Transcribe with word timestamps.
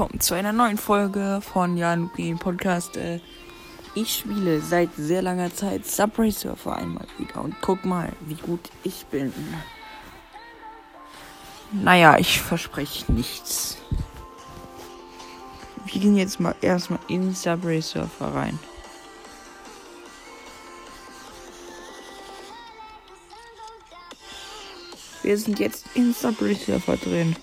willkommen 0.00 0.20
zu 0.20 0.32
einer 0.32 0.54
neuen 0.54 0.78
Folge 0.78 1.42
von 1.42 1.76
Jan 1.76 2.10
Game 2.16 2.38
Podcast. 2.38 2.96
Äh, 2.96 3.20
ich 3.94 4.20
spiele 4.20 4.62
seit 4.62 4.88
sehr 4.96 5.20
langer 5.20 5.54
Zeit 5.54 5.84
Subway 5.84 6.30
Surfer 6.30 6.76
einmal 6.76 7.06
wieder 7.18 7.42
und 7.44 7.54
guck 7.60 7.84
mal, 7.84 8.10
wie 8.22 8.36
gut 8.36 8.70
ich 8.82 9.04
bin. 9.10 9.30
Naja, 11.70 12.16
ich 12.16 12.40
verspreche 12.40 13.12
nichts. 13.12 13.76
Wir 15.84 16.00
gehen 16.00 16.16
jetzt 16.16 16.40
mal 16.40 16.54
erstmal 16.62 17.00
in 17.08 17.34
Subway 17.34 17.82
Surfer 17.82 18.34
rein. 18.34 18.58
Wir 25.22 25.36
sind 25.36 25.58
jetzt 25.58 25.84
in 25.92 26.14
Subway 26.14 26.54
Surfer 26.54 26.96
drin. 26.96 27.36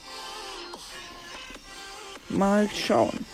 Mal 2.38 2.70
schauen. 2.70 3.26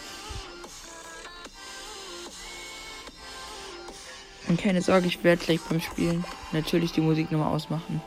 Und 4.48 4.62
keine 4.62 4.81
Sorge, 4.81 5.07
ich 5.07 5.23
werde 5.23 5.43
gleich 5.43 5.59
beim 5.62 5.81
Spielen 5.81 6.23
natürlich 6.53 6.93
die 6.93 7.02
Musik 7.02 7.31
nochmal 7.31 7.53
ausmachen. 7.53 8.02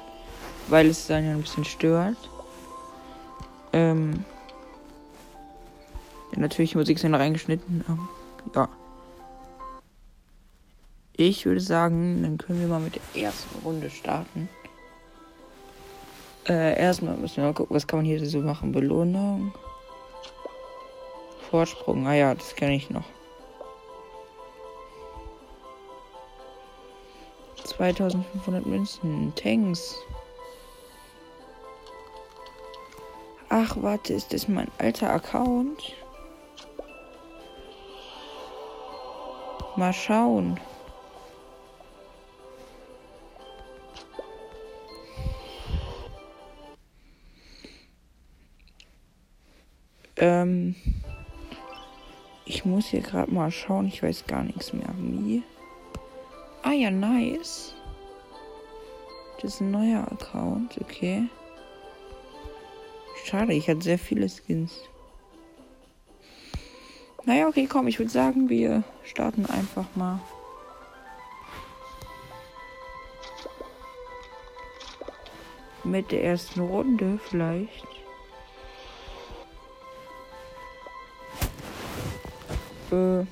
Weil 0.69 0.87
es 0.87 1.07
dann 1.07 1.25
ja 1.25 1.33
ein 1.33 1.43
bisschen 1.43 1.65
stört. 1.65 2.17
Ähm. 3.73 4.25
Ja, 6.33 6.41
natürlich 6.41 6.71
die 6.71 6.79
Musik 6.79 7.03
noch 7.05 7.19
reingeschnitten. 7.19 7.85
Ähm, 7.89 8.09
ja. 8.55 8.69
Ich 11.13 11.45
würde 11.45 11.61
sagen, 11.61 12.23
dann 12.23 12.39
können 12.39 12.61
wir 12.61 12.69
mal 12.69 12.81
mit 12.81 12.95
der 12.97 13.23
ersten 13.23 13.59
Runde 13.65 13.91
starten. 13.91 14.49
Äh, 16.49 16.79
erstmal 16.79 17.17
müssen 17.17 17.37
wir 17.37 17.45
mal 17.45 17.55
gucken, 17.55 17.75
was 17.75 17.87
kann 17.87 17.99
man 17.99 18.07
hier 18.07 18.25
so 18.27 18.41
machen. 18.41 18.73
Belohnung. 18.73 19.53
Vorsprung. 21.51 22.07
Ah 22.07 22.15
ja, 22.15 22.35
das 22.35 22.55
kenne 22.55 22.75
ich 22.75 22.91
noch. 22.91 23.05
2500 27.65 28.65
Münzen. 28.65 29.33
Tanks. 29.35 29.97
Ach, 33.49 33.77
warte, 33.81 34.15
ist 34.15 34.33
das 34.33 34.49
mein 34.49 34.71
alter 34.79 35.11
Account? 35.11 35.95
Mal 39.77 39.93
schauen. 39.93 40.59
Ähm. 50.17 50.75
Ich 52.49 52.65
muss 52.65 52.87
hier 52.87 53.01
gerade 53.01 53.31
mal 53.33 53.51
schauen. 53.51 53.87
Ich 53.87 54.03
weiß 54.03 54.27
gar 54.27 54.45
nichts 54.45 54.73
mehr. 54.73 54.89
Wie? 54.99 55.43
Ah 56.63 56.73
ja, 56.73 56.91
nice. 56.91 57.75
Das 59.43 59.55
ist 59.55 59.61
ein 59.61 59.73
neuer 59.73 60.07
Account. 60.11 60.81
Okay. 60.81 61.29
Schade, 63.25 63.53
ich 63.53 63.69
hatte 63.69 63.83
sehr 63.83 63.99
viele 63.99 64.29
Skins. 64.29 64.81
Naja, 67.25 67.49
okay, 67.49 67.67
komm, 67.67 67.89
ich 67.89 67.99
würde 67.99 68.13
sagen, 68.13 68.49
wir 68.49 68.85
starten 69.03 69.47
einfach 69.47 69.87
mal. 69.97 70.21
Mit 75.83 76.13
der 76.13 76.23
ersten 76.23 76.61
Runde 76.61 77.19
vielleicht. 77.19 77.96
Äh. 82.97 83.27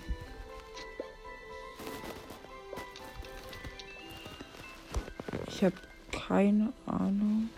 Ich 5.48 5.64
habe 5.64 5.74
keine 6.10 6.72
Ahnung, 6.86 7.48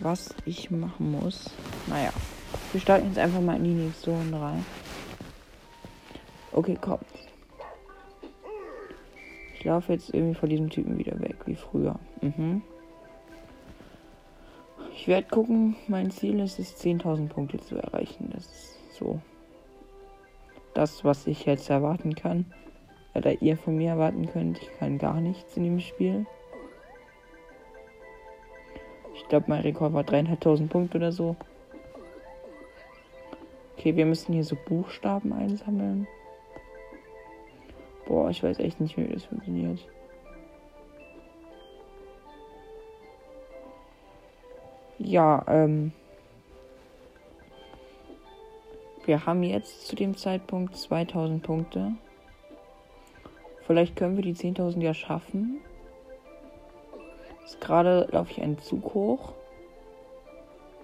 was 0.00 0.34
ich 0.46 0.70
machen 0.70 1.12
muss. 1.12 1.50
Naja, 1.88 2.12
wir 2.72 2.80
starten 2.80 3.08
jetzt 3.08 3.18
einfach 3.18 3.40
mal 3.40 3.56
in 3.56 3.64
die 3.64 3.70
nächste 3.70 4.10
Runde 4.10 4.40
rein. 4.40 4.64
Okay, 6.52 6.78
komm. 6.80 7.00
Ich 9.54 9.64
laufe 9.64 9.92
jetzt 9.92 10.14
irgendwie 10.14 10.38
vor 10.38 10.48
diesem 10.48 10.70
Typen 10.70 10.96
wieder 10.96 11.18
weg, 11.20 11.36
wie 11.44 11.56
früher. 11.56 11.98
Mhm. 12.22 12.62
Ich 14.94 15.08
werde 15.08 15.28
gucken, 15.28 15.76
mein 15.88 16.10
Ziel 16.10 16.40
ist 16.40 16.58
es, 16.58 16.80
10.000 16.80 17.28
Punkte 17.28 17.58
zu 17.58 17.76
erreichen. 17.76 18.30
Das 18.32 18.44
ist 18.44 18.96
so 18.98 19.20
das, 20.76 21.04
was 21.04 21.26
ich 21.26 21.46
jetzt 21.46 21.70
erwarten 21.70 22.14
kann. 22.14 22.46
Oder 23.14 23.40
ihr 23.40 23.56
von 23.56 23.76
mir 23.76 23.90
erwarten 23.90 24.28
könnt. 24.30 24.60
Ich 24.60 24.70
kann 24.78 24.98
gar 24.98 25.20
nichts 25.20 25.56
in 25.56 25.64
dem 25.64 25.80
Spiel. 25.80 26.26
Ich 29.14 29.26
glaube, 29.28 29.46
mein 29.48 29.62
Rekord 29.62 29.94
war 29.94 30.04
dreieinhalbtausend 30.04 30.70
Punkte 30.70 30.98
oder 30.98 31.12
so. 31.12 31.36
Okay, 33.76 33.96
wir 33.96 34.06
müssen 34.06 34.34
hier 34.34 34.44
so 34.44 34.56
Buchstaben 34.68 35.32
einsammeln. 35.32 36.06
Boah, 38.06 38.30
ich 38.30 38.42
weiß 38.42 38.58
echt 38.58 38.80
nicht, 38.80 38.96
wie 38.96 39.06
das 39.06 39.24
funktioniert. 39.24 39.80
Ja, 44.98 45.44
ähm. 45.48 45.92
Wir 49.06 49.24
haben 49.24 49.44
jetzt 49.44 49.86
zu 49.86 49.94
dem 49.94 50.16
Zeitpunkt 50.16 50.76
2000 50.76 51.40
Punkte. 51.40 51.92
Vielleicht 53.64 53.94
können 53.94 54.16
wir 54.16 54.24
die 54.24 54.34
10.000 54.34 54.82
ja 54.82 54.94
schaffen. 54.94 55.60
Jetzt 57.40 57.60
gerade 57.60 58.08
laufe 58.10 58.32
ich 58.32 58.42
einen 58.42 58.58
Zug 58.58 58.94
hoch. 58.94 59.32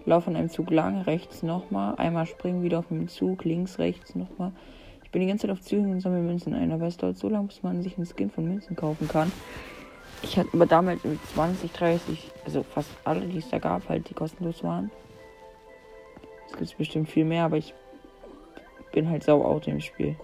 Laufe 0.05 0.31
an 0.31 0.37
einem 0.37 0.51
Zug 0.51 0.71
lang, 0.71 1.03
rechts 1.03 1.43
nochmal. 1.43 1.97
Einmal 1.97 2.27
springen 2.27 2.63
wieder 2.63 2.79
auf 2.79 2.89
dem 2.89 3.09
Zug, 3.09 3.45
links, 3.45 3.81
rechts 3.81 4.15
nochmal. 4.15 4.53
Ich 5.03 5.11
bin 5.11 5.21
die 5.21 5.27
ganze 5.27 5.49
Zeit 5.49 5.57
auf 5.57 5.61
Zügen 5.61 5.91
und 5.91 6.01
sammle 6.01 6.21
Münzen 6.21 6.55
ein. 6.55 6.71
Aber 6.71 6.87
es 6.87 6.97
dauert 6.97 7.19
so 7.19 7.29
lange, 7.29 7.49
bis 7.49 7.65
man 7.65 7.83
sich 7.83 7.97
einen 7.97 8.07
Skin 8.07 8.31
von 8.31 8.45
Münzen 8.45 8.77
kaufen 8.77 9.09
kann. 9.09 9.33
Ich 10.23 10.39
hatte 10.39 10.51
aber 10.53 10.67
damals 10.67 11.03
mit 11.03 11.19
20, 11.35 11.73
30, 11.73 12.31
also 12.45 12.63
fast 12.63 12.91
alle, 13.03 13.27
die 13.27 13.39
es 13.39 13.51
da 13.51 13.59
gab, 13.59 13.89
halt, 13.89 14.09
die 14.09 14.15
kostenlos 14.15 14.63
waren. 14.63 14.93
Es 16.47 16.57
gibt 16.57 16.79
bestimmt 16.79 17.09
viel 17.09 17.25
mehr, 17.25 17.45
aber 17.45 17.57
ich 17.57 17.75
bin 18.93 19.09
halt 19.09 19.25
sau 19.25 19.45
out 19.45 19.67
im 19.67 19.81
Spiel. 19.81 20.15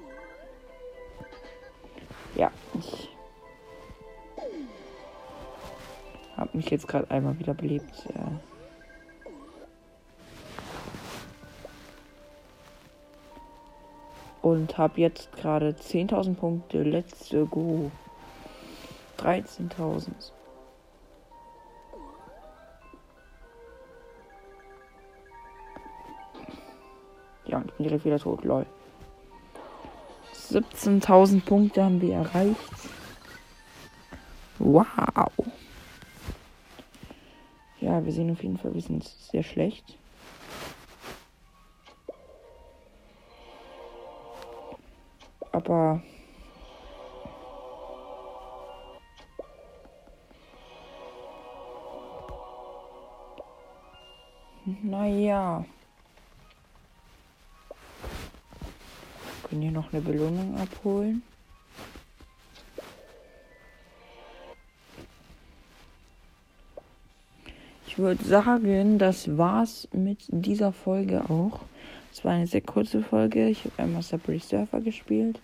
Ja, 2.34 2.52
ich 2.74 3.08
habe 6.36 6.56
mich 6.56 6.70
jetzt 6.70 6.86
gerade 6.86 7.10
einmal 7.10 7.38
wieder 7.38 7.54
belebt. 7.54 8.06
Ja. 8.14 8.30
Und 14.40 14.78
habe 14.78 15.00
jetzt 15.00 15.32
gerade 15.32 15.70
10.000 15.70 16.34
Punkte. 16.36 16.82
Let's 16.82 17.34
go. 17.50 17.90
13.000. 19.18 20.37
Ja, 27.48 27.62
ich 27.66 27.72
bin 27.74 27.84
direkt 27.84 28.04
wieder 28.04 28.18
tot, 28.18 28.44
lol. 28.44 28.66
17.000 30.34 31.44
Punkte 31.44 31.82
haben 31.82 32.00
wir 32.00 32.14
erreicht. 32.14 32.58
Wow. 34.58 35.30
Ja, 37.80 38.04
wir 38.04 38.12
sehen 38.12 38.30
auf 38.30 38.42
jeden 38.42 38.58
Fall, 38.58 38.74
wir 38.74 38.82
sind 38.82 39.04
sehr 39.04 39.42
schlecht. 39.42 39.98
Aber 45.52 46.02
naja. 54.82 55.64
Können 59.48 59.62
hier 59.62 59.70
noch 59.70 59.92
eine 59.92 60.02
Belohnung 60.02 60.56
abholen. 60.56 61.22
Ich 67.86 67.98
würde 67.98 68.22
sagen, 68.22 68.98
das 68.98 69.36
war's 69.36 69.88
mit 69.92 70.18
dieser 70.28 70.72
Folge 70.72 71.22
auch. 71.28 71.60
Es 72.12 72.24
war 72.24 72.32
eine 72.32 72.46
sehr 72.46 72.60
kurze 72.60 73.02
Folge. 73.02 73.48
Ich 73.48 73.64
habe 73.64 73.82
einmal 73.82 74.02
Subway 74.02 74.38
Surfer 74.38 74.80
gespielt. 74.80 75.40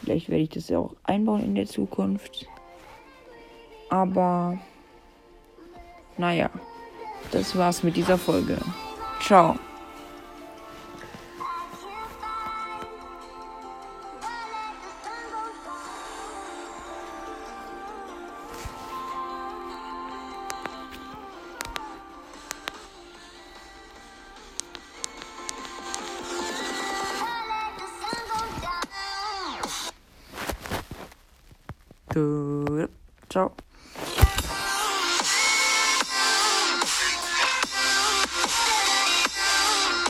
Vielleicht 0.00 0.28
werde 0.28 0.42
ich 0.42 0.50
das 0.50 0.68
ja 0.68 0.78
auch 0.78 0.94
einbauen 1.04 1.42
in 1.42 1.54
der 1.54 1.66
Zukunft. 1.66 2.46
Aber 3.88 4.58
naja, 6.18 6.50
das 7.30 7.56
war's 7.56 7.82
mit 7.82 7.96
dieser 7.96 8.18
Folge. 8.18 8.58
Ciao. 9.20 9.56
Ciao. 33.28 33.52